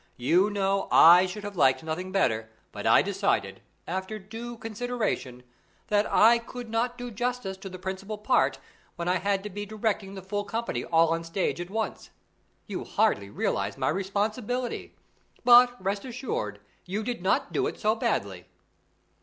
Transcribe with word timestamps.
You 0.17 0.49
know, 0.49 0.87
I 0.89 1.27
should 1.27 1.43
have 1.43 1.55
liked 1.55 1.83
nothing 1.83 2.11
better, 2.11 2.49
but 2.71 2.87
I 2.87 3.03
decided, 3.03 3.61
after 3.87 4.17
due 4.17 4.57
consideration, 4.57 5.43
that 5.89 6.11
I 6.11 6.39
could 6.39 6.71
not 6.71 6.97
do 6.97 7.11
justice 7.11 7.55
to 7.57 7.69
the 7.69 7.77
principal 7.77 8.17
part, 8.17 8.57
when 8.95 9.07
I 9.07 9.17
had 9.17 9.43
to 9.43 9.49
be 9.51 9.63
directing 9.63 10.15
the 10.15 10.23
full 10.23 10.43
company, 10.43 10.83
all 10.85 11.09
on 11.09 11.23
stage 11.23 11.61
at 11.61 11.69
once. 11.69 12.09
You 12.65 12.83
hardly 12.83 13.29
realize 13.29 13.77
my 13.77 13.89
responsibility. 13.89 14.95
But, 15.43 15.79
rest 15.79 16.03
assured, 16.03 16.59
you 16.87 17.03
did 17.03 17.21
not 17.21 17.53
do 17.53 17.67
it 17.67 17.79
so 17.79 17.93
badly." 17.93 18.47